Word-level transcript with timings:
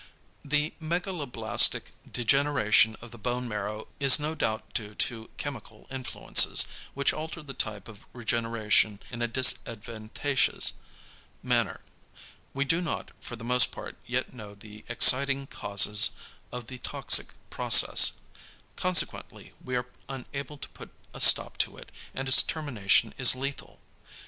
The 0.43 0.73
megaloblastic 0.81 1.91
degeneration 2.11 2.95
of 3.01 3.11
the 3.11 3.19
bone 3.19 3.47
marrow 3.47 3.87
is 3.99 4.19
no 4.19 4.33
doubt 4.33 4.73
due 4.73 4.95
to 4.95 5.29
chemical 5.37 5.85
influences, 5.91 6.65
which 6.95 7.13
alter 7.13 7.43
the 7.43 7.53
type 7.53 7.87
of 7.87 7.99
regeneration 8.11 8.99
in 9.11 9.21
a 9.21 9.27
disadvantageous 9.27 10.73
manner. 11.43 11.81
We 12.51 12.65
do 12.65 12.81
not 12.81 13.11
for 13.21 13.35
the 13.35 13.43
most 13.43 13.71
part 13.71 13.95
yet 14.07 14.33
know 14.33 14.55
the 14.55 14.83
exciting 14.89 15.45
causes 15.45 16.09
of 16.51 16.65
the 16.65 16.79
toxic 16.79 17.35
process; 17.51 18.13
consequently 18.75 19.53
we 19.63 19.75
are 19.75 19.85
unable 20.09 20.57
to 20.57 20.69
put 20.69 20.89
a 21.13 21.21
stop 21.21 21.59
to 21.59 21.77
it, 21.77 21.91
and 22.15 22.27
its 22.27 22.41
termination 22.41 23.13
is 23.19 23.35
lethal. 23.35 23.79